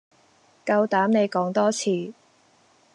[0.65, 2.15] 夠膽你講多次